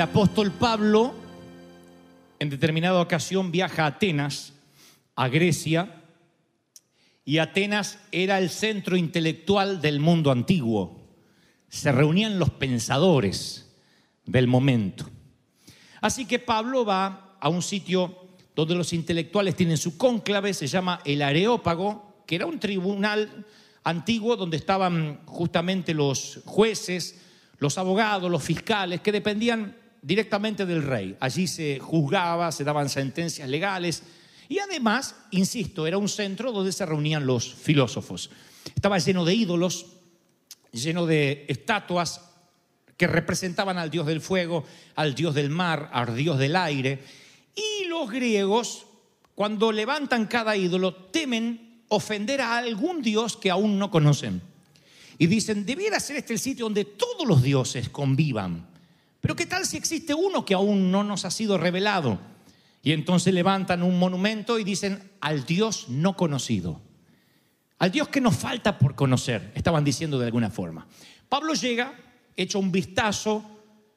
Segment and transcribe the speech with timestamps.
[0.00, 1.12] El apóstol Pablo
[2.38, 4.54] en determinada ocasión viaja a Atenas,
[5.14, 6.02] a Grecia,
[7.22, 11.06] y Atenas era el centro intelectual del mundo antiguo.
[11.68, 13.70] Se reunían los pensadores
[14.24, 15.04] del momento.
[16.00, 18.20] Así que Pablo va a un sitio
[18.56, 23.44] donde los intelectuales tienen su cónclave, se llama el Areópago, que era un tribunal
[23.84, 27.20] antiguo donde estaban justamente los jueces,
[27.58, 31.16] los abogados, los fiscales, que dependían directamente del rey.
[31.20, 34.02] Allí se juzgaba, se daban sentencias legales
[34.50, 38.30] y además, insisto, era un centro donde se reunían los filósofos.
[38.74, 39.86] Estaba lleno de ídolos,
[40.72, 42.22] lleno de estatuas
[42.96, 44.64] que representaban al dios del fuego,
[44.96, 46.98] al dios del mar, al dios del aire.
[47.54, 48.86] Y los griegos,
[49.36, 54.42] cuando levantan cada ídolo, temen ofender a algún dios que aún no conocen.
[55.16, 58.69] Y dicen, debiera ser este el sitio donde todos los dioses convivan.
[59.20, 62.18] Pero ¿qué tal si existe uno que aún no nos ha sido revelado?
[62.82, 66.80] Y entonces levantan un monumento y dicen al Dios no conocido.
[67.78, 70.86] Al Dios que nos falta por conocer, estaban diciendo de alguna forma.
[71.28, 71.94] Pablo llega,
[72.36, 73.44] echa un vistazo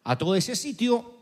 [0.04, 1.18] a todo ese sitio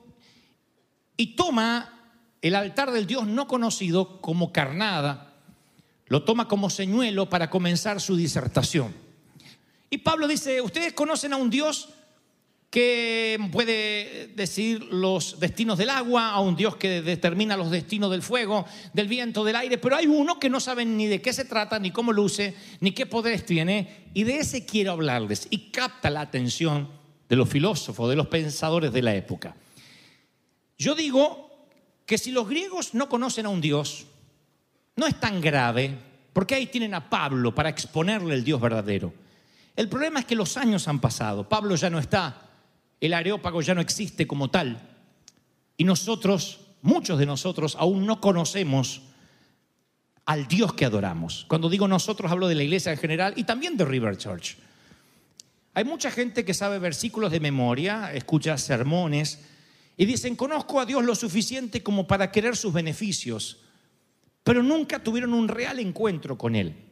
[1.18, 2.02] y toma
[2.42, 5.36] el altar del Dios no conocido como carnada,
[6.08, 8.94] lo toma como señuelo para comenzar su disertación.
[9.90, 11.90] Y Pablo dice, ustedes conocen a un Dios
[12.72, 18.22] que puede decir los destinos del agua, a un Dios que determina los destinos del
[18.22, 21.44] fuego, del viento, del aire, pero hay uno que no saben ni de qué se
[21.44, 26.10] trata, ni cómo luce, ni qué poderes tiene, y de ese quiero hablarles, y capta
[26.10, 26.88] la atención
[27.28, 29.54] de los filósofos, de los pensadores de la época.
[30.78, 31.68] Yo digo
[32.06, 34.06] que si los griegos no conocen a un Dios,
[34.96, 35.98] no es tan grave,
[36.32, 39.14] porque ahí tienen a Pablo para exponerle el Dios verdadero.
[39.76, 42.48] El problema es que los años han pasado, Pablo ya no está,
[43.02, 44.80] el areópago ya no existe como tal.
[45.76, 49.02] Y nosotros, muchos de nosotros, aún no conocemos
[50.26, 51.46] al Dios que adoramos.
[51.50, 54.56] Cuando digo nosotros, hablo de la iglesia en general y también de River Church.
[55.74, 59.40] Hay mucha gente que sabe versículos de memoria, escucha sermones
[59.98, 63.62] y dicen, conozco a Dios lo suficiente como para querer sus beneficios,
[64.44, 66.91] pero nunca tuvieron un real encuentro con Él.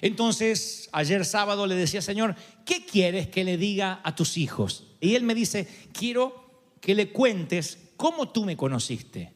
[0.00, 2.34] Entonces, ayer sábado le decía, Señor,
[2.64, 4.86] ¿qué quieres que le diga a tus hijos?
[5.00, 9.34] Y él me dice, quiero que le cuentes cómo tú me conociste.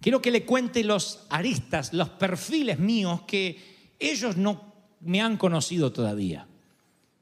[0.00, 3.58] Quiero que le cuente los aristas, los perfiles míos que
[3.98, 6.46] ellos no me han conocido todavía.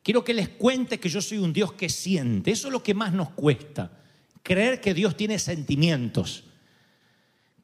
[0.02, 2.50] Quiero que les cuente que yo soy un Dios que siente.
[2.50, 3.90] Eso es lo que más nos cuesta.
[4.42, 6.44] Creer que Dios tiene sentimientos.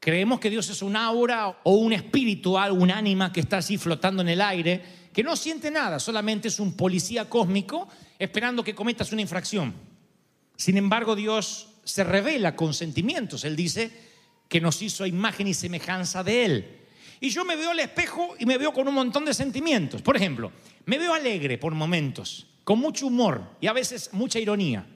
[0.00, 4.22] Creemos que Dios es un aura o un espíritu, un ánima que está así flotando
[4.22, 7.86] en el aire, que no siente nada, solamente es un policía cósmico
[8.18, 9.74] esperando que cometas una infracción.
[10.56, 13.44] Sin embargo, Dios se revela con sentimientos.
[13.44, 13.90] Él dice
[14.48, 16.76] que nos hizo imagen y semejanza de Él.
[17.20, 20.00] Y yo me veo al espejo y me veo con un montón de sentimientos.
[20.00, 20.50] Por ejemplo,
[20.86, 24.86] me veo alegre por momentos, con mucho humor y a veces mucha ironía.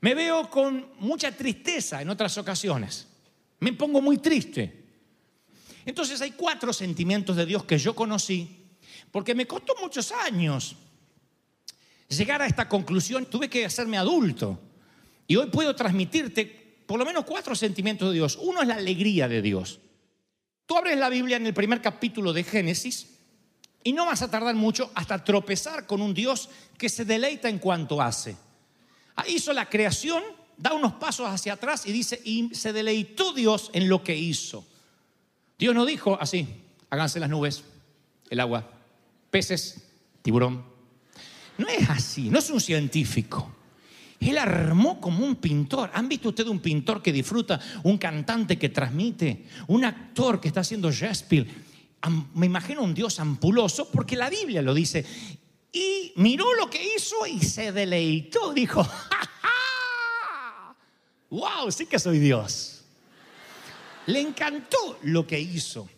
[0.00, 3.09] Me veo con mucha tristeza en otras ocasiones.
[3.60, 4.84] Me pongo muy triste.
[5.84, 8.66] Entonces hay cuatro sentimientos de Dios que yo conocí
[9.10, 10.76] porque me costó muchos años
[12.08, 14.60] llegar a esta conclusión, tuve que hacerme adulto.
[15.26, 16.44] Y hoy puedo transmitirte
[16.86, 18.38] por lo menos cuatro sentimientos de Dios.
[18.40, 19.80] Uno es la alegría de Dios.
[20.66, 23.16] Tú abres la Biblia en el primer capítulo de Génesis
[23.82, 27.58] y no vas a tardar mucho hasta tropezar con un Dios que se deleita en
[27.58, 28.36] cuanto hace.
[29.28, 30.22] Hizo la creación,
[30.60, 34.64] da unos pasos hacia atrás y dice, y se deleitó Dios en lo que hizo.
[35.58, 36.46] Dios no dijo así,
[36.90, 37.64] háganse las nubes,
[38.28, 38.70] el agua,
[39.30, 39.82] peces,
[40.22, 40.64] tiburón,
[41.56, 43.54] no es así, no es un científico.
[44.20, 45.90] Él armó como un pintor.
[45.94, 50.60] ¿Han visto ustedes un pintor que disfruta, un cantante que transmite, un actor que está
[50.60, 51.46] haciendo Shakespeare?
[52.34, 55.04] Me imagino un Dios ampuloso porque la Biblia lo dice.
[55.72, 58.52] Y miró lo que hizo y se deleitó.
[58.52, 59.09] Dijo, ¡Ja,
[61.30, 62.82] wow Sí que soy Dios.
[64.06, 65.88] Le encantó lo que hizo.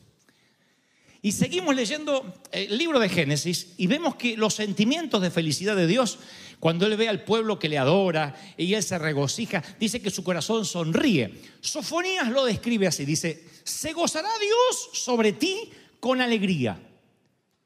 [1.24, 5.86] Y seguimos leyendo el libro de Génesis y vemos que los sentimientos de felicidad de
[5.86, 6.18] Dios,
[6.58, 10.24] cuando Él ve al pueblo que le adora y Él se regocija, dice que su
[10.24, 11.40] corazón sonríe.
[11.60, 15.70] Sofonías lo describe así, dice, se gozará Dios sobre ti
[16.00, 16.76] con alegría,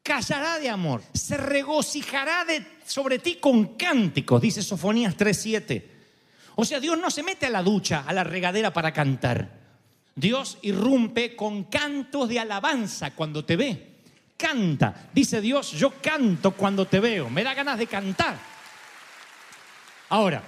[0.03, 5.96] callará de amor, se regocijará de, sobre ti con cánticos, dice Sofonías 3.7.
[6.59, 9.47] O sea, Dios no se mete a la ducha, a la regadera para cantar.
[10.15, 13.95] Dios irrumpe con cantos de alabanza cuando te ve.
[14.35, 15.09] Canta.
[15.13, 17.29] Dice Dios, yo canto cuando te veo.
[17.29, 18.37] Me da ganas de cantar.
[20.09, 20.43] Ahora,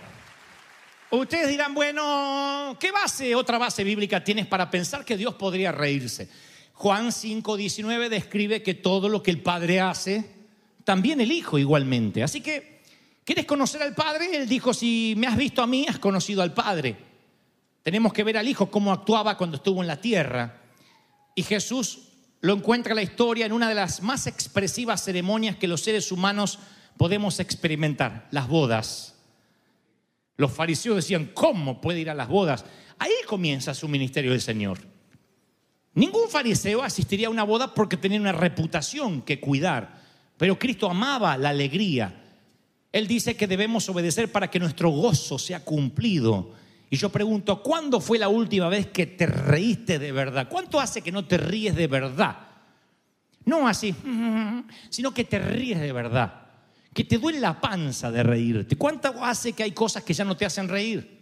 [1.11, 6.29] Ustedes dirán, bueno, ¿qué base, otra base bíblica tienes para pensar que Dios podría reírse?
[6.73, 10.29] Juan 5:19 describe que todo lo que el Padre hace,
[10.83, 12.21] también el Hijo igualmente.
[12.21, 12.78] Así que,
[13.29, 14.35] ¿quieres conocer al Padre?
[14.35, 16.97] Él dijo, si me has visto a mí, has conocido al Padre.
[17.83, 20.63] Tenemos que ver al Hijo cómo actuaba cuando estuvo en la tierra.
[21.35, 22.07] Y Jesús
[22.41, 26.11] lo encuentra en la historia en una de las más expresivas ceremonias que los seres
[26.11, 26.57] humanos
[26.97, 29.13] podemos experimentar, las bodas.
[30.35, 32.65] Los fariseos decían, ¿cómo puede ir a las bodas?
[32.97, 34.79] Ahí comienza su ministerio del Señor.
[35.93, 40.01] Ningún fariseo asistiría a una boda porque tenía una reputación que cuidar,
[40.35, 42.18] pero Cristo amaba la alegría.
[42.91, 46.53] Él dice que debemos obedecer para que nuestro gozo sea cumplido.
[46.89, 50.47] Y yo pregunto, ¿cuándo fue la última vez que te reíste de verdad?
[50.49, 52.37] ¿Cuánto hace que no te ríes de verdad?
[53.45, 53.93] No así,
[54.89, 56.49] sino que te ríes de verdad
[56.93, 58.75] que te duele la panza de reírte.
[58.75, 61.19] ¿Cuánto hace que hay cosas que ya no te hacen reír?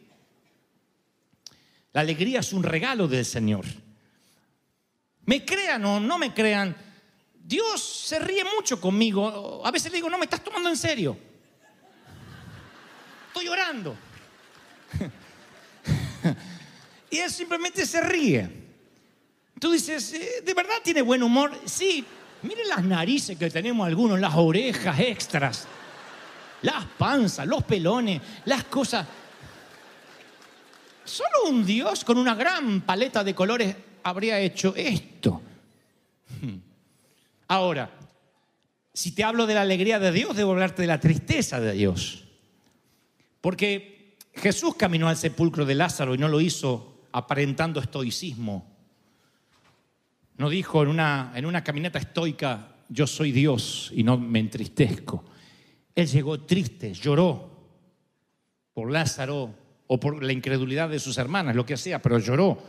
[1.93, 3.65] La alegría es un regalo del Señor.
[5.25, 6.75] Me crean o no me crean,
[7.33, 9.61] Dios se ríe mucho conmigo.
[9.65, 11.17] A veces le digo, no me estás tomando en serio.
[13.37, 13.95] Estoy llorando.
[17.11, 18.49] y Él simplemente se ríe.
[19.59, 21.51] Tú dices, eh, ¿de verdad tiene buen humor?
[21.65, 22.05] Sí,
[22.43, 25.67] Miren las narices que tenemos algunos, las orejas extras,
[26.61, 29.07] las panzas, los pelones, las cosas.
[31.03, 35.41] Solo un Dios con una gran paleta de colores habría hecho esto.
[37.47, 37.89] Ahora,
[38.93, 42.26] si te hablo de la alegría de Dios, debo hablarte de la tristeza de Dios.
[43.41, 48.77] Porque Jesús caminó al sepulcro de Lázaro y no lo hizo aparentando estoicismo
[50.37, 55.25] no dijo en una, en una caminata estoica, yo soy Dios y no me entristezco.
[55.95, 57.49] Él llegó triste, lloró
[58.73, 59.53] por Lázaro
[59.87, 62.61] o por la incredulidad de sus hermanas, lo que sea, pero lloró.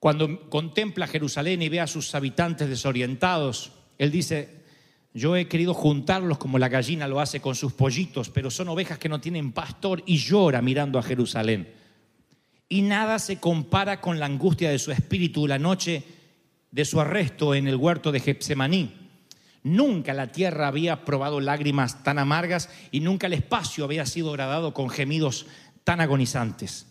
[0.00, 4.61] Cuando contempla Jerusalén y ve a sus habitantes desorientados, él dice,
[5.14, 8.98] yo he querido juntarlos como la gallina lo hace con sus pollitos, pero son ovejas
[8.98, 11.72] que no tienen pastor y llora mirando a Jerusalén.
[12.68, 16.02] Y nada se compara con la angustia de su espíritu la noche
[16.70, 19.02] de su arresto en el huerto de Getsemaní.
[19.62, 24.72] Nunca la tierra había probado lágrimas tan amargas y nunca el espacio había sido gradado
[24.72, 25.46] con gemidos
[25.84, 26.86] tan agonizantes.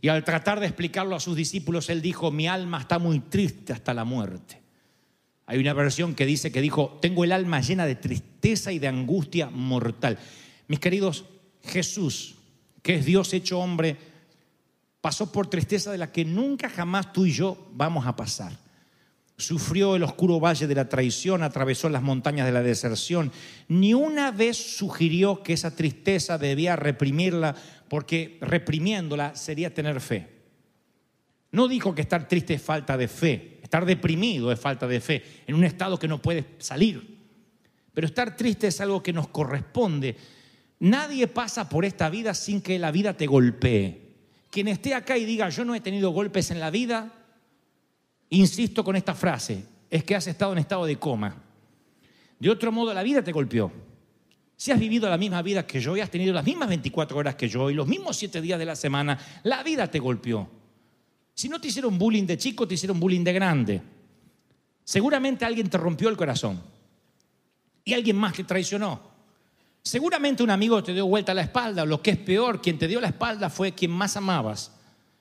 [0.00, 3.72] Y al tratar de explicarlo a sus discípulos, él dijo, mi alma está muy triste
[3.72, 4.59] hasta la muerte.
[5.50, 8.86] Hay una versión que dice que dijo, tengo el alma llena de tristeza y de
[8.86, 10.16] angustia mortal.
[10.68, 11.24] Mis queridos,
[11.64, 12.36] Jesús,
[12.82, 13.96] que es Dios hecho hombre,
[15.00, 18.52] pasó por tristeza de la que nunca jamás tú y yo vamos a pasar
[19.40, 23.32] sufrió el oscuro valle de la traición, atravesó las montañas de la deserción.
[23.68, 27.56] Ni una vez sugirió que esa tristeza debía reprimirla,
[27.88, 30.28] porque reprimiéndola sería tener fe.
[31.52, 35.22] No dijo que estar triste es falta de fe, estar deprimido es falta de fe,
[35.46, 37.18] en un estado que no puede salir.
[37.94, 40.16] Pero estar triste es algo que nos corresponde.
[40.80, 44.10] Nadie pasa por esta vida sin que la vida te golpee.
[44.50, 47.12] Quien esté acá y diga, yo no he tenido golpes en la vida,
[48.30, 51.34] Insisto con esta frase, es que has estado en estado de coma.
[52.38, 53.72] De otro modo, la vida te golpeó.
[54.56, 57.34] Si has vivido la misma vida que yo y has tenido las mismas 24 horas
[57.34, 60.48] que yo y los mismos 7 días de la semana, la vida te golpeó.
[61.40, 63.80] Si no te hicieron bullying de chico, te hicieron bullying de grande.
[64.84, 66.60] Seguramente alguien te rompió el corazón
[67.82, 69.00] y alguien más te traicionó.
[69.82, 73.00] Seguramente un amigo te dio vuelta la espalda, lo que es peor, quien te dio
[73.00, 74.72] la espalda fue quien más amabas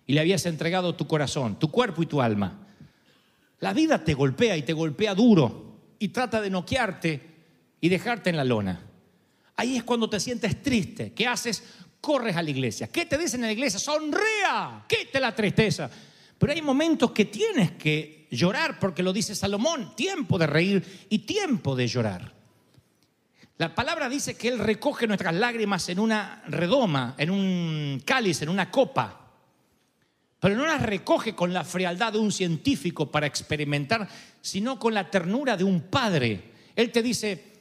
[0.05, 2.67] y le habías entregado tu corazón, tu cuerpo y tu alma.
[3.61, 7.21] La vida te golpea y te golpea duro y trata de noquearte
[7.79, 8.81] y dejarte en la lona.
[9.55, 11.13] Ahí es cuando te sientes triste.
[11.13, 11.63] ¿Qué haces?
[12.01, 12.87] Corres a la iglesia.
[12.87, 13.79] ¿Qué te dicen en la iglesia?
[13.79, 15.89] Sonrea, quite la tristeza.
[16.37, 21.19] Pero hay momentos que tienes que llorar porque lo dice Salomón, tiempo de reír y
[21.19, 22.33] tiempo de llorar.
[23.57, 28.49] La palabra dice que Él recoge nuestras lágrimas en una redoma, en un cáliz, en
[28.49, 29.19] una copa
[30.39, 34.07] pero no las recoge con la frialdad de un científico para experimentar,
[34.41, 36.51] sino con la ternura de un padre.
[36.75, 37.53] Él te dice,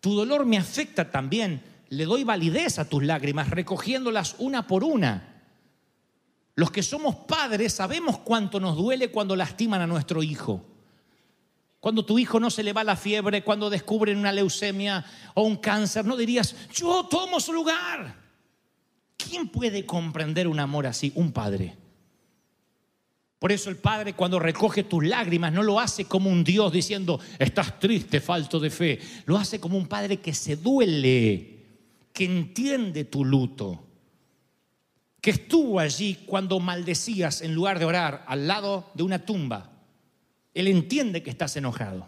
[0.00, 5.42] tu dolor me afecta también, le doy validez a tus lágrimas, recogiéndolas una por una.
[6.54, 10.64] Los que somos padres sabemos cuánto nos duele cuando lastiman a nuestro hijo.
[11.80, 15.56] Cuando tu hijo no se le va la fiebre, cuando descubren una leucemia o un
[15.56, 18.16] cáncer, no dirías, yo tomo su lugar.
[19.16, 21.12] ¿Quién puede comprender un amor así?
[21.14, 21.76] Un padre.
[23.38, 27.20] Por eso el Padre cuando recoge tus lágrimas no lo hace como un Dios diciendo,
[27.38, 28.98] estás triste, falto de fe.
[29.26, 31.55] Lo hace como un Padre que se duele,
[32.16, 33.82] que entiende tu luto.
[35.20, 39.72] que estuvo allí cuando maldecías en lugar de orar al lado de una tumba.
[40.54, 42.06] Él entiende que estás enojado.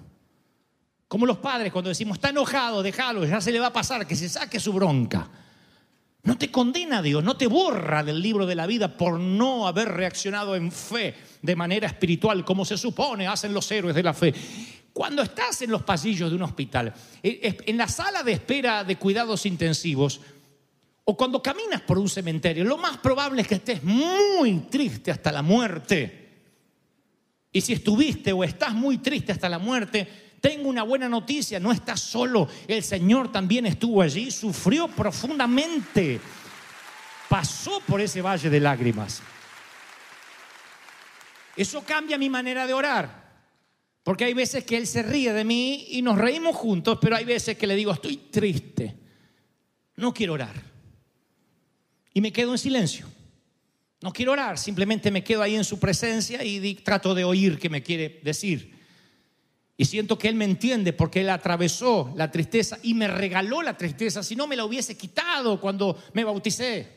[1.08, 4.14] Como los padres cuando decimos, está enojado, déjalo, ya se le va a pasar, que
[4.14, 5.28] se saque su bronca.
[6.22, 9.88] No te condena Dios, no te borra del libro de la vida por no haber
[9.88, 14.32] reaccionado en fe de manera espiritual, como se supone hacen los héroes de la fe.
[14.98, 18.96] Cuando estás en los pasillos de un hospital, eh, en la sala de espera de
[18.96, 20.20] cuidados intensivos,
[21.04, 25.30] o cuando caminas por un cementerio, lo más probable es que estés muy triste hasta
[25.30, 26.30] la muerte.
[27.52, 31.70] Y si estuviste o estás muy triste hasta la muerte, tengo una buena noticia, no
[31.70, 32.48] estás solo.
[32.66, 36.20] El Señor también estuvo allí, sufrió profundamente,
[37.28, 39.22] pasó por ese valle de lágrimas.
[41.54, 43.27] Eso cambia mi manera de orar.
[44.08, 47.26] Porque hay veces que Él se ríe de mí y nos reímos juntos, pero hay
[47.26, 48.96] veces que le digo, estoy triste,
[49.96, 50.54] no quiero orar.
[52.14, 53.06] Y me quedo en silencio.
[54.00, 57.68] No quiero orar, simplemente me quedo ahí en su presencia y trato de oír qué
[57.68, 58.78] me quiere decir.
[59.76, 63.76] Y siento que Él me entiende porque Él atravesó la tristeza y me regaló la
[63.76, 66.88] tristeza, si no me la hubiese quitado cuando me bauticé.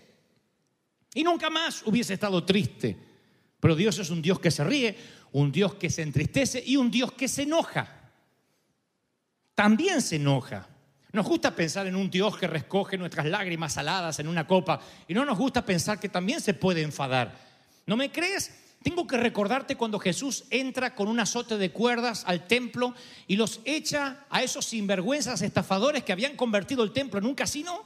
[1.14, 3.12] Y nunca más hubiese estado triste.
[3.60, 4.98] Pero Dios es un Dios que se ríe,
[5.32, 7.88] un Dios que se entristece y un Dios que se enoja.
[9.56, 10.68] También se enoja.
[11.12, 15.14] Nos gusta pensar en un Dios que recoge nuestras lágrimas saladas en una copa y
[15.14, 17.38] no nos gusta pensar que también se puede enfadar.
[17.86, 18.52] ¿No me crees?
[18.82, 22.96] Tengo que recordarte cuando Jesús entra con un azote de cuerdas al templo
[23.28, 27.86] y los echa a esos sinvergüenzas estafadores que habían convertido el templo en un casino.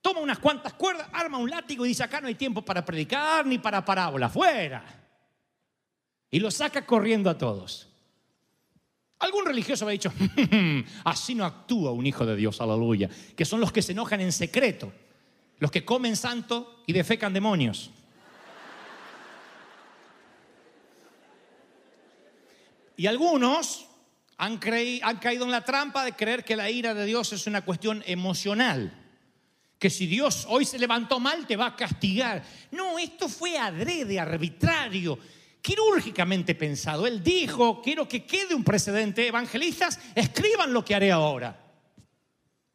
[0.00, 3.44] Toma unas cuantas cuerdas, arma un látigo y dice, acá no hay tiempo para predicar
[3.44, 4.97] ni para parábola, fuera.
[6.30, 7.88] Y los saca corriendo a todos.
[9.20, 10.12] Algún religioso me ha dicho,
[11.04, 14.30] así no actúa un hijo de Dios, aleluya, que son los que se enojan en
[14.30, 14.92] secreto,
[15.58, 17.90] los que comen santo y defecan demonios.
[22.96, 23.86] Y algunos
[24.36, 24.60] han,
[25.02, 28.04] han caído en la trampa de creer que la ira de Dios es una cuestión
[28.06, 28.92] emocional.
[29.78, 32.44] Que si Dios hoy se levantó mal, te va a castigar.
[32.72, 35.18] No, esto fue adrede, arbitrario,
[35.62, 37.06] quirúrgicamente pensado.
[37.06, 39.26] Él dijo, quiero que quede un precedente.
[39.26, 41.58] Evangelistas, escriban lo que haré ahora.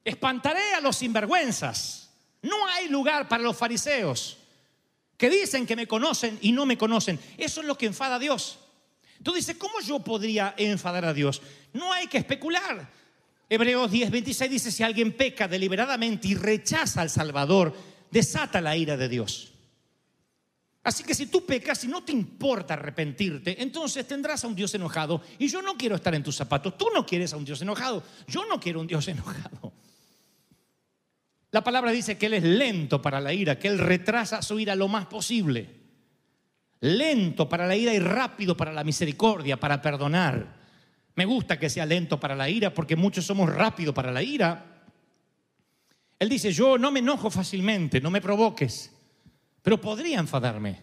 [0.04, 2.12] Espantaré a los sinvergüenzas.
[2.42, 4.38] No hay lugar para los fariseos
[5.18, 7.20] que dicen que me conocen y no me conocen.
[7.38, 8.60] Eso es lo que enfada a Dios.
[9.24, 11.42] Tú dices, ¿cómo yo podría enfadar a Dios?
[11.72, 12.90] No hay que especular.
[13.50, 17.74] Hebreos 10, 26 dice, si alguien peca deliberadamente y rechaza al Salvador,
[18.12, 19.52] desata la ira de Dios.
[20.84, 24.74] Así que si tú pecas y no te importa arrepentirte, entonces tendrás a un Dios
[24.75, 25.22] enojado.
[25.40, 26.78] Y yo no quiero estar en tus zapatos.
[26.78, 28.04] Tú no quieres a un Dios enojado.
[28.28, 29.74] Yo no quiero un Dios enojado.
[31.52, 34.75] La palabra dice que Él es lento para la ira, que Él retrasa su ira
[34.75, 35.84] lo más posible
[36.84, 40.46] lento para la ira y rápido para la misericordia, para perdonar.
[41.16, 44.84] Me gusta que sea lento para la ira porque muchos somos rápidos para la ira.
[46.20, 48.92] Él dice, yo no me enojo fácilmente, no me provoques,
[49.63, 50.79] pero podría enfadarme.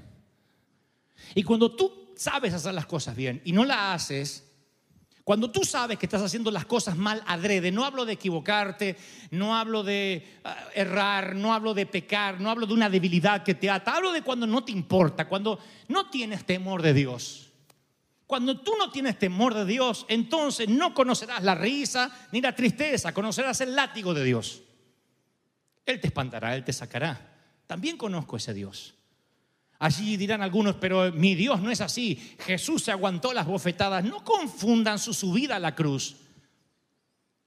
[1.34, 4.50] Y cuando tú sabes hacer las cosas bien y no las haces,
[5.22, 8.96] cuando tú sabes que estás haciendo las cosas mal adrede, no hablo de equivocarte,
[9.30, 13.54] no hablo de ah, errar, no hablo de pecar, no hablo de una debilidad que
[13.54, 17.52] te ata, hablo de cuando no te importa, cuando no tienes temor de Dios.
[18.26, 23.12] Cuando tú no tienes temor de Dios, entonces no conocerás la risa ni la tristeza,
[23.12, 24.62] conocerás el látigo de Dios.
[25.84, 27.29] Él te espantará, Él te sacará.
[27.70, 28.94] También conozco ese Dios.
[29.78, 32.16] Allí dirán algunos, pero mi Dios no es así.
[32.40, 34.02] Jesús se aguantó las bofetadas.
[34.02, 36.16] No confundan su subida a la cruz.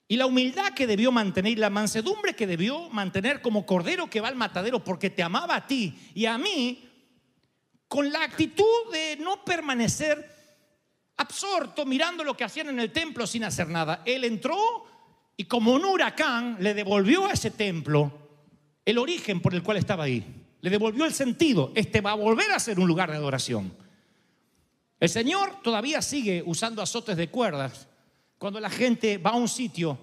[0.08, 4.28] Y la humildad que debió mantener, la mansedumbre que debió mantener como cordero que va
[4.28, 6.88] al matadero porque te amaba a ti y a mí,
[7.86, 10.26] con la actitud de no permanecer
[11.18, 14.00] absorto mirando lo que hacían en el templo sin hacer nada.
[14.06, 14.56] Él entró
[15.36, 18.23] y como un huracán le devolvió a ese templo
[18.84, 21.72] el origen por el cual estaba ahí le devolvió el sentido.
[21.74, 23.70] Este va a volver a ser un lugar de adoración.
[24.98, 27.86] El Señor todavía sigue usando azotes de cuerdas
[28.38, 29.98] cuando la gente va a un sitio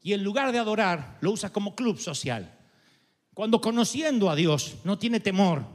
[0.00, 2.58] y en lugar de adorar lo usa como club social.
[3.34, 5.66] Cuando conociendo a Dios no tiene temor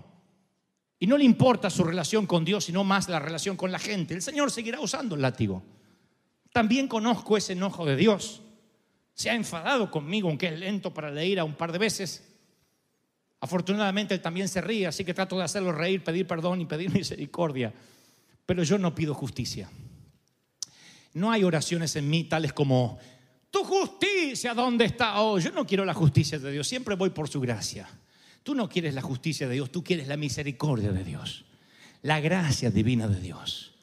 [0.98, 4.16] y no le importa su relación con Dios, sino más la relación con la gente,
[4.16, 5.62] el Señor seguirá usando el látigo.
[6.52, 8.42] También conozco ese enojo de Dios.
[9.14, 12.31] Se ha enfadado conmigo, aunque es lento para leer a un par de veces.
[13.42, 16.90] Afortunadamente él también se ríe, así que trato de hacerlo reír, pedir perdón y pedir
[16.94, 17.74] misericordia.
[18.46, 19.70] Pero yo no pido justicia.
[21.14, 23.00] No hay oraciones en mí tales como,
[23.52, 25.22] tu justicia, ¿dónde está?
[25.22, 27.88] Oh, yo no quiero la justicia de Dios, siempre voy por su gracia.
[28.44, 31.44] Tú no quieres la justicia de Dios, tú quieres la misericordia de Dios,
[32.02, 33.74] la gracia divina de Dios.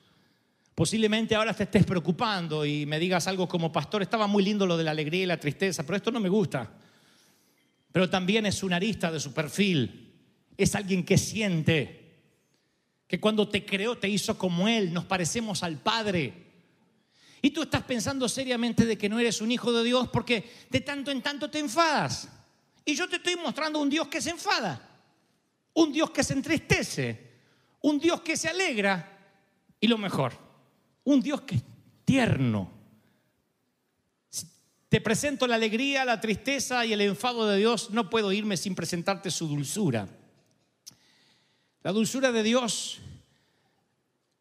[0.74, 4.76] Posiblemente ahora te estés preocupando y me digas algo como pastor, estaba muy lindo lo
[4.76, 6.70] de la alegría y la tristeza, pero esto no me gusta.
[7.92, 10.14] Pero también es un arista de su perfil,
[10.56, 11.98] es alguien que siente,
[13.06, 16.46] que cuando te creó te hizo como Él, nos parecemos al Padre.
[17.40, 20.80] Y tú estás pensando seriamente de que no eres un hijo de Dios porque de
[20.80, 22.28] tanto en tanto te enfadas.
[22.84, 24.80] Y yo te estoy mostrando un Dios que se enfada,
[25.74, 27.28] un Dios que se entristece,
[27.82, 29.18] un Dios que se alegra
[29.80, 30.32] y lo mejor,
[31.04, 31.62] un Dios que es
[32.04, 32.77] tierno.
[34.88, 38.74] Te presento la alegría, la tristeza y el enfado de Dios, no puedo irme sin
[38.74, 40.08] presentarte su dulzura.
[41.82, 42.98] La dulzura de Dios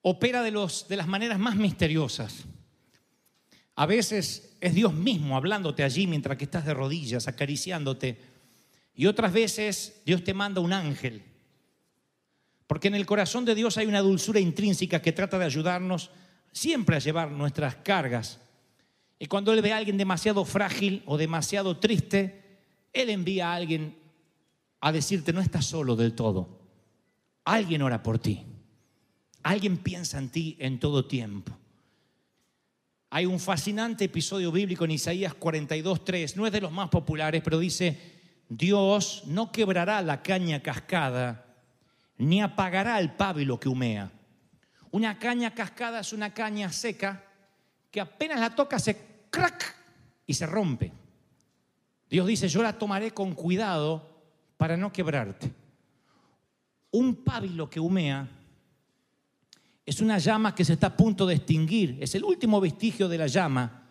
[0.01, 2.45] opera de, los, de las maneras más misteriosas.
[3.75, 8.17] A veces es Dios mismo hablándote allí mientras que estás de rodillas, acariciándote
[8.97, 11.23] y otras veces Dios te manda un ángel.
[12.65, 16.09] Porque en el corazón de Dios hay una dulzura intrínseca que trata de ayudarnos
[16.51, 18.39] siempre a llevar nuestras cargas.
[19.19, 22.59] Y cuando Él ve a alguien demasiado frágil o demasiado triste,
[22.93, 23.95] Él envía a alguien
[24.79, 26.59] a decirte, no estás solo del todo.
[27.45, 28.43] Alguien ora por ti.
[29.43, 31.57] Alguien piensa en ti en todo tiempo.
[33.09, 37.57] Hay un fascinante episodio bíblico en Isaías 42.3, no es de los más populares, pero
[37.57, 37.97] dice,
[38.49, 41.45] Dios no quebrará la caña cascada,
[42.17, 44.11] ni apagará el pábilo que humea.
[44.91, 47.23] Una caña cascada es una caña seca
[47.91, 49.06] que apenas la toca se
[50.25, 50.91] y se rompe.
[52.09, 54.17] Dios dice, yo la tomaré con cuidado
[54.57, 55.51] para no quebrarte.
[56.91, 58.27] Un pábilo que humea
[59.85, 63.17] es una llama que se está a punto de extinguir, es el último vestigio de
[63.17, 63.83] la llama.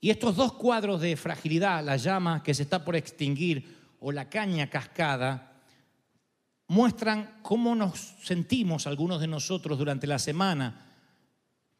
[0.00, 4.28] Y estos dos cuadros de fragilidad, la llama que se está por extinguir o la
[4.28, 5.54] caña cascada
[6.68, 10.93] muestran cómo nos sentimos algunos de nosotros durante la semana.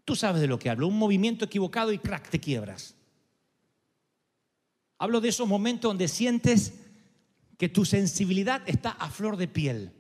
[0.05, 2.95] Tú sabes de lo que hablo, un movimiento equivocado y crack, te quiebras.
[4.99, 6.75] Hablo de esos momentos donde sientes
[7.59, 9.93] que tu sensibilidad está a flor de piel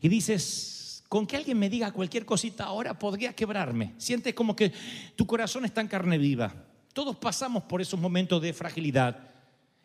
[0.00, 3.94] y dices, con que alguien me diga cualquier cosita ahora podría quebrarme.
[3.98, 4.72] Sientes como que
[5.14, 6.54] tu corazón está en carne viva.
[6.92, 9.30] Todos pasamos por esos momentos de fragilidad.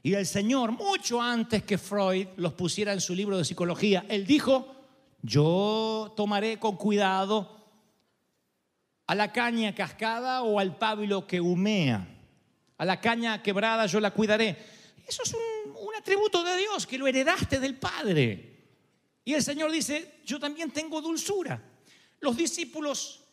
[0.02, 4.26] Y el Señor, mucho antes que Freud los pusiera en su libro de psicología, él
[4.26, 4.74] dijo,
[5.22, 7.57] yo tomaré con cuidado
[9.08, 12.06] a la caña cascada o al pábilo que humea.
[12.78, 14.58] A la caña quebrada yo la cuidaré.
[15.08, 18.56] Eso es un, atributo de Dios, que lo heredaste del Padre.
[19.26, 21.60] Y el Señor dice, yo también tengo dulzura.
[22.20, 23.24] Los discípulos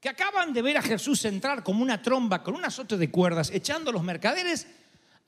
[0.00, 3.50] que acaban de ver a Jesús entrar como una tromba con un azote de cuerdas,
[3.52, 4.66] echando los mercaderes,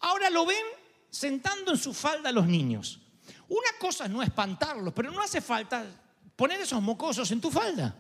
[0.01, 0.65] ahora lo ven
[1.11, 3.01] sentando en su falda a los niños.
[3.49, 5.85] Una cosa es no espantarlos, pero no hace falta
[6.35, 7.95] poner esos mocosos en tu falda.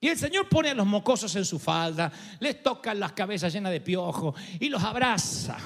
[0.00, 3.70] Y el Señor pone a los mocosos en su falda, les toca las cabezas llenas
[3.70, 5.58] de piojo y los abraza.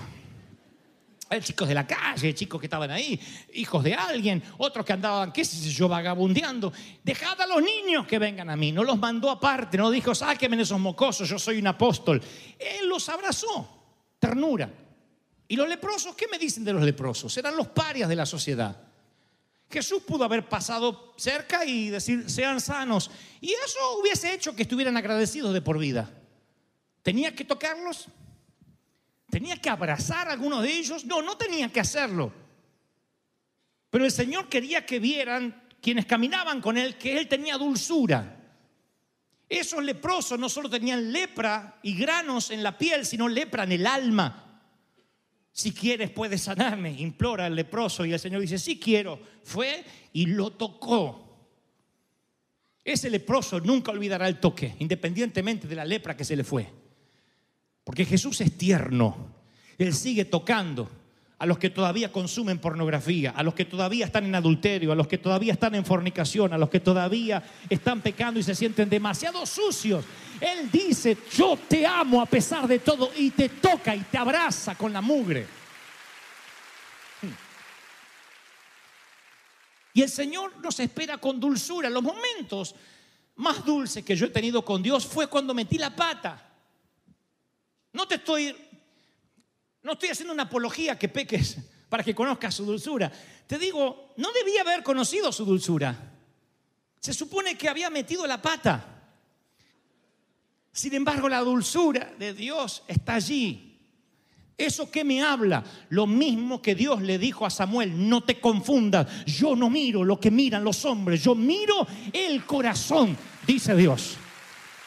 [1.31, 3.18] Hay chicos de la calle, chicos que estaban ahí,
[3.55, 6.73] hijos de alguien, otros que andaban, qué sé yo, vagabundeando.
[7.03, 8.73] Dejad a los niños que vengan a mí.
[8.73, 12.20] No los mandó aparte, no dijo, sáquenme esos mocosos, yo soy un apóstol.
[12.59, 13.68] Él los abrazó,
[14.18, 14.70] ternura.
[15.47, 16.14] ¿Y los leprosos?
[16.14, 17.37] ¿Qué me dicen de los leprosos?
[17.37, 18.93] Eran los parias de la sociedad.
[19.74, 23.10] Jesús pudo haber pasado cerca y decir, sean sanos.
[23.40, 26.08] Y eso hubiese hecho que estuvieran agradecidos de por vida.
[27.02, 28.06] ¿Tenía que tocarlos?
[29.28, 31.04] ¿Tenía que abrazar a algunos de ellos?
[31.04, 32.32] No, no tenía que hacerlo.
[33.90, 38.40] Pero el Señor quería que vieran quienes caminaban con Él que Él tenía dulzura.
[39.48, 43.88] Esos leprosos no solo tenían lepra y granos en la piel, sino lepra en el
[43.88, 44.43] alma.
[45.57, 49.21] Si quieres puedes sanarme, implora el leproso y el Señor dice, sí quiero.
[49.45, 51.49] Fue y lo tocó.
[52.83, 56.67] Ese leproso nunca olvidará el toque, independientemente de la lepra que se le fue.
[57.85, 59.29] Porque Jesús es tierno.
[59.79, 60.90] Él sigue tocando
[61.38, 65.07] a los que todavía consumen pornografía, a los que todavía están en adulterio, a los
[65.07, 69.47] que todavía están en fornicación, a los que todavía están pecando y se sienten demasiado
[69.47, 70.05] sucios.
[70.40, 74.75] Él dice, yo te amo a pesar de todo y te toca y te abraza
[74.75, 75.47] con la mugre.
[79.94, 81.88] Y el Señor nos espera con dulzura.
[81.88, 82.75] Los momentos
[83.37, 86.51] más dulces que yo he tenido con Dios fue cuando metí la pata.
[87.92, 88.55] No te estoy
[89.85, 93.12] no estoy haciendo una apología que peques para que conozcas su dulzura.
[93.47, 96.12] Te digo, no debía haber conocido su dulzura.
[96.99, 98.93] Se supone que había metido la pata.
[100.74, 103.78] Sin embargo, la dulzura de Dios está allí.
[104.58, 105.62] ¿Eso qué me habla?
[105.90, 110.18] Lo mismo que Dios le dijo a Samuel, no te confundas, yo no miro lo
[110.18, 114.16] que miran los hombres, yo miro el corazón, dice Dios.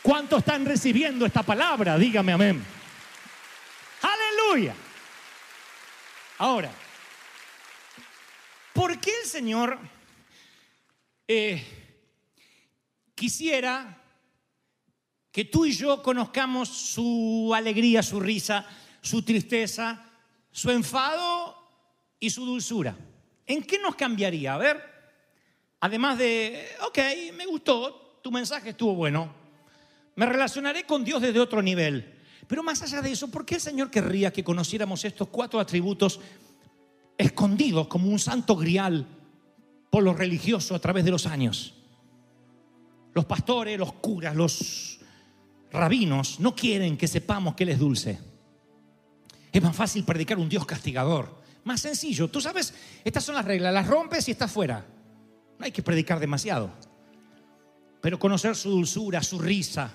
[0.02, 1.98] ¿Cuántos están recibiendo esta palabra?
[1.98, 2.62] Dígame amén.
[4.02, 4.76] Aleluya.
[6.38, 6.72] Ahora,
[8.74, 9.80] ¿por qué el Señor
[11.30, 11.66] eh,
[13.16, 13.97] quisiera
[15.38, 18.66] que tú y yo conozcamos su alegría, su risa,
[19.02, 20.04] su tristeza,
[20.50, 21.56] su enfado
[22.20, 22.98] y su dulzura.
[23.46, 24.56] ¿En qué nos cambiaría?
[24.56, 24.84] A ver,
[25.80, 26.98] además de, ok,
[27.36, 29.32] me gustó, tu mensaje estuvo bueno,
[30.16, 32.16] me relacionaré con Dios desde otro nivel.
[32.48, 36.20] Pero más allá de eso, ¿por qué el Señor querría que conociéramos estos cuatro atributos
[37.16, 39.06] escondidos como un santo grial
[39.92, 41.76] por los religiosos a través de los años?
[43.14, 44.98] Los pastores, los curas, los
[45.72, 48.20] rabinos no quieren que sepamos que Él es dulce.
[49.52, 51.42] Es más fácil predicar un Dios castigador.
[51.64, 52.30] Más sencillo.
[52.30, 53.74] Tú sabes, estas son las reglas.
[53.74, 54.86] Las rompes y estás fuera.
[55.58, 56.72] No hay que predicar demasiado.
[58.02, 59.92] Pero conocer su dulzura, su risa,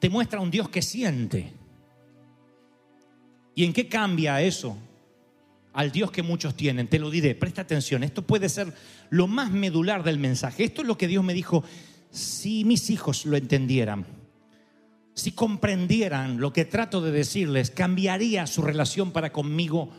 [0.00, 1.52] te muestra un Dios que siente.
[3.54, 4.76] ¿Y en qué cambia eso?
[5.72, 6.88] Al Dios que muchos tienen.
[6.88, 8.02] Te lo diré, presta atención.
[8.02, 8.74] Esto puede ser
[9.10, 10.64] lo más medular del mensaje.
[10.64, 11.62] Esto es lo que Dios me dijo.
[12.10, 14.19] Si mis hijos lo entendieran
[15.20, 19.90] si comprendieran lo que trato de decirles, cambiaría su relación para conmigo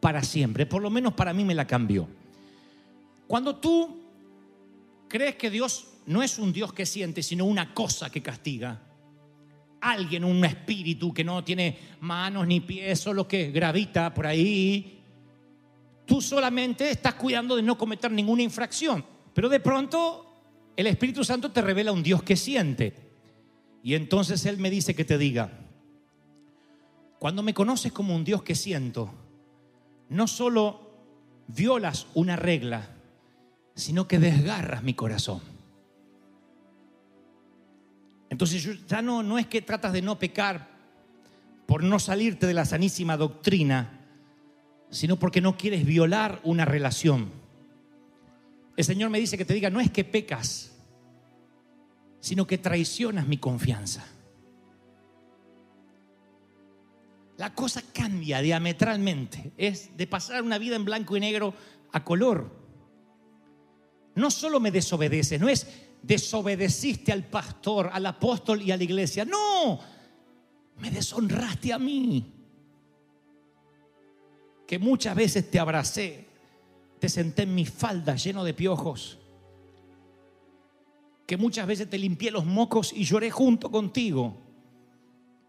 [0.00, 0.66] para siempre.
[0.66, 2.08] Por lo menos para mí me la cambió.
[3.26, 4.00] Cuando tú
[5.08, 8.80] crees que Dios no es un Dios que siente, sino una cosa que castiga,
[9.80, 15.00] alguien, un espíritu que no tiene manos ni pies, solo que gravita por ahí,
[16.06, 19.04] tú solamente estás cuidando de no cometer ninguna infracción.
[19.32, 20.26] Pero de pronto
[20.76, 23.09] el Espíritu Santo te revela un Dios que siente.
[23.82, 25.50] Y entonces Él me dice que te diga,
[27.18, 29.10] cuando me conoces como un Dios que siento,
[30.08, 30.90] no solo
[31.48, 32.90] violas una regla,
[33.74, 35.40] sino que desgarras mi corazón.
[38.28, 40.68] Entonces ya no, no es que tratas de no pecar
[41.66, 44.00] por no salirte de la sanísima doctrina,
[44.90, 47.30] sino porque no quieres violar una relación.
[48.76, 50.72] El Señor me dice que te diga, no es que pecas,
[52.20, 54.06] sino que traicionas mi confianza.
[57.38, 59.52] La cosa cambia diametralmente.
[59.56, 61.54] Es de pasar una vida en blanco y negro
[61.92, 62.50] a color.
[64.14, 65.66] No solo me desobedeces, no es
[66.02, 69.24] desobedeciste al pastor, al apóstol y a la iglesia.
[69.24, 69.80] No,
[70.76, 72.34] me deshonraste a mí.
[74.66, 76.28] Que muchas veces te abracé,
[76.98, 79.19] te senté en mi falda lleno de piojos
[81.30, 84.36] que muchas veces te limpié los mocos y lloré junto contigo,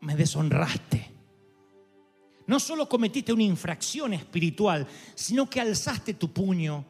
[0.02, 1.12] me deshonraste.
[2.46, 6.86] No solo cometiste una infracción espiritual, sino que alzaste tu puño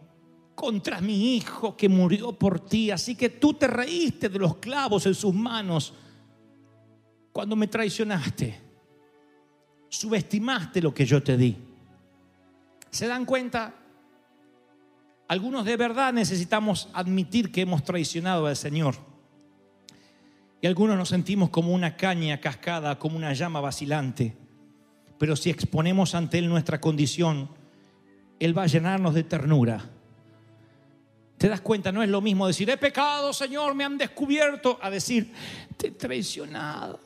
[0.53, 2.91] contra mi hijo que murió por ti.
[2.91, 5.93] Así que tú te reíste de los clavos en sus manos
[7.31, 8.59] cuando me traicionaste.
[9.87, 11.55] Subestimaste lo que yo te di.
[12.89, 13.73] ¿Se dan cuenta?
[15.31, 18.95] Algunos de verdad necesitamos admitir que hemos traicionado al Señor.
[20.59, 24.35] Y algunos nos sentimos como una caña cascada, como una llama vacilante.
[25.17, 27.49] Pero si exponemos ante Él nuestra condición,
[28.41, 29.81] Él va a llenarnos de ternura.
[31.37, 31.93] ¿Te das cuenta?
[31.93, 35.31] No es lo mismo decir, he pecado, Señor, me han descubierto, a decir,
[35.77, 36.99] te he traicionado.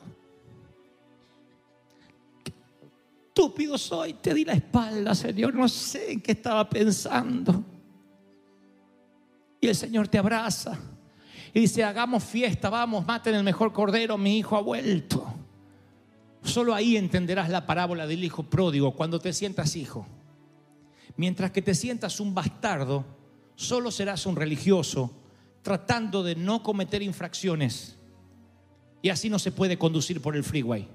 [3.28, 7.75] estúpido soy, te di la espalda, Señor, no sé en qué estaba pensando.
[9.60, 10.78] Y el Señor te abraza
[11.56, 15.26] y dice, hagamos fiesta, vamos, maten el mejor cordero, mi hijo ha vuelto.
[16.42, 20.06] Solo ahí entenderás la parábola del hijo pródigo cuando te sientas hijo.
[21.16, 23.06] Mientras que te sientas un bastardo,
[23.54, 25.10] solo serás un religioso
[25.62, 27.96] tratando de no cometer infracciones.
[29.00, 30.86] Y así no se puede conducir por el freeway.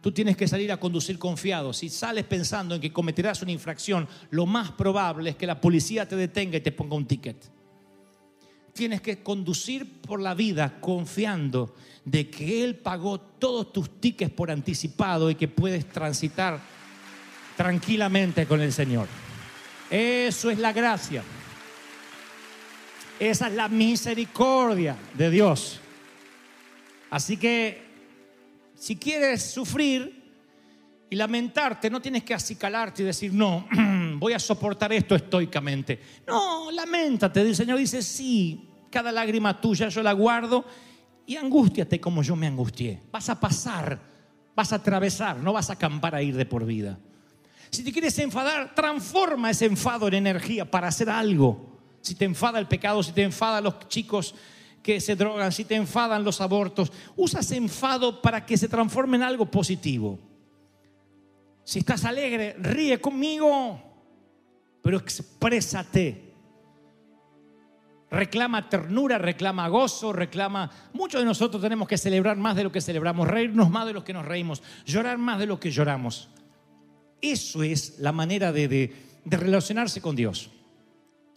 [0.00, 1.72] Tú tienes que salir a conducir confiado.
[1.72, 6.08] Si sales pensando en que cometerás una infracción, lo más probable es que la policía
[6.08, 7.59] te detenga y te ponga un ticket
[8.72, 14.50] tienes que conducir por la vida confiando de que Él pagó todos tus tickets por
[14.50, 16.60] anticipado y que puedes transitar
[17.56, 19.06] tranquilamente con el Señor.
[19.90, 21.22] Eso es la gracia.
[23.18, 25.80] Esa es la misericordia de Dios.
[27.10, 27.82] Así que
[28.74, 30.20] si quieres sufrir
[31.10, 33.68] y lamentarte, no tienes que acicalarte y decir, no,
[34.20, 35.98] voy a soportar esto estoicamente.
[36.26, 37.40] No, lamentate.
[37.40, 40.64] El Señor dice, sí, cada lágrima tuya yo la guardo
[41.26, 43.00] y angústiate como yo me angustié.
[43.10, 43.98] Vas a pasar,
[44.54, 46.98] vas a atravesar, no vas a acampar a ir de por vida.
[47.70, 51.78] Si te quieres enfadar, transforma ese enfado en energía para hacer algo.
[52.02, 54.34] Si te enfada el pecado, si te enfadan los chicos
[54.82, 59.16] que se drogan, si te enfadan los abortos, usa ese enfado para que se transforme
[59.16, 60.18] en algo positivo.
[61.64, 63.89] Si estás alegre, ríe conmigo,
[64.82, 66.30] pero exprésate.
[68.10, 70.68] Reclama ternura, reclama gozo, reclama...
[70.92, 74.02] Muchos de nosotros tenemos que celebrar más de lo que celebramos, reírnos más de lo
[74.02, 76.28] que nos reímos, llorar más de lo que lloramos.
[77.20, 80.50] Eso es la manera de, de, relacionarse con Dios.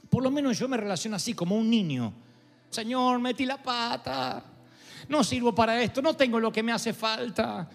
[0.10, 2.12] Por lo menos yo me relaciono así, como un niño.
[2.70, 4.44] Señor, metí la pata.
[5.10, 7.70] No sirvo para esto, no tengo lo que me hace falta.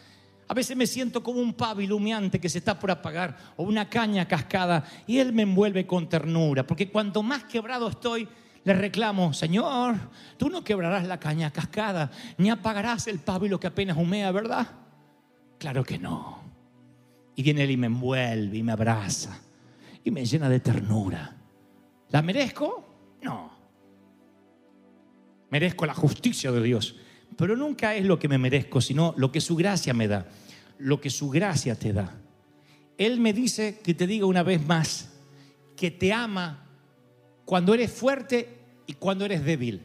[0.49, 3.89] A veces me siento como un pavo iluminante que se está por apagar o una
[3.91, 6.67] caña cascada y Él me envuelve con ternura.
[6.67, 8.27] Porque cuanto más quebrado estoy,
[8.65, 9.97] le reclamo, Señor,
[10.39, 14.67] tú no quebrarás la caña cascada, ni apagarás el pabilo que apenas humea, ¿verdad?
[15.59, 16.43] Claro que no.
[17.37, 19.39] Y viene Él y me envuelve y me abraza
[20.03, 21.37] y me llena de ternura.
[22.09, 23.19] ¿La merezco?
[23.23, 23.51] No.
[25.51, 26.97] Merezco la justicia de Dios,
[27.37, 30.27] pero nunca es lo que me merezco, sino lo que su gracia me da,
[30.79, 32.14] lo que su gracia te da.
[32.97, 35.11] Él me dice que te diga una vez más
[35.77, 36.67] que te ama
[37.45, 39.83] cuando eres fuerte y cuando eres débil.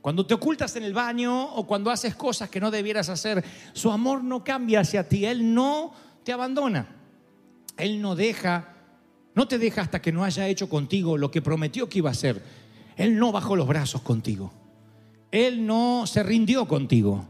[0.00, 3.90] Cuando te ocultas en el baño o cuando haces cosas que no debieras hacer, su
[3.90, 5.92] amor no cambia hacia ti, Él no
[6.24, 6.88] te abandona.
[7.76, 8.74] Él no deja,
[9.34, 12.12] no te deja hasta que no haya hecho contigo lo que prometió que iba a
[12.12, 12.42] hacer.
[12.96, 14.52] Él no bajó los brazos contigo.
[15.30, 17.26] Él no se rindió contigo.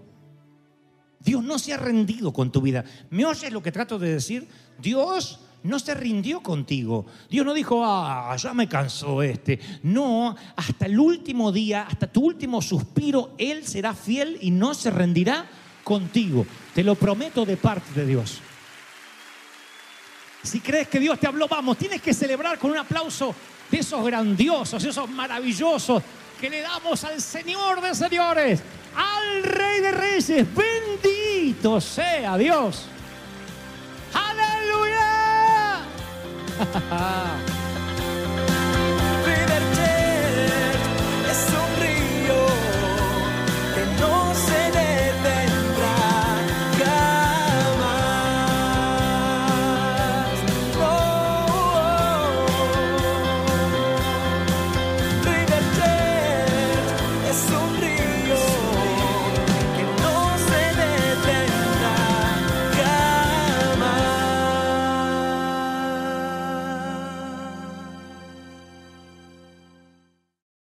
[1.21, 2.85] Dios no se ha rendido con tu vida.
[3.11, 4.49] ¿Me oyes lo que trato de decir?
[4.79, 7.05] Dios no se rindió contigo.
[7.29, 9.61] Dios no dijo, ah, ya me cansó este.
[9.83, 14.91] No, hasta el último día, hasta tu último suspiro, Él será fiel y no se
[14.91, 15.47] rendirá
[15.85, 16.47] contigo.
[16.75, 18.41] Te lo prometo de parte de Dios.
[20.43, 23.35] Si crees que Dios te habló, vamos, tienes que celebrar con un aplauso
[23.71, 26.03] de esos grandiosos, esos maravillosos
[26.41, 28.63] que le damos al Señor de señores,
[28.97, 30.47] al Rey de Reyes.
[30.55, 32.87] Bendito sea Dios.
[34.15, 35.83] Aleluya.